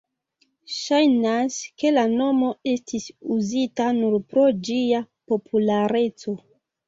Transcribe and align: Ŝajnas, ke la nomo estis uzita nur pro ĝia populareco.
Ŝajnas, 0.75 1.57
ke 1.81 1.89
la 1.97 2.05
nomo 2.13 2.47
estis 2.71 3.05
uzita 3.37 3.91
nur 3.99 4.17
pro 4.31 4.47
ĝia 4.69 5.03
populareco. 5.35 6.35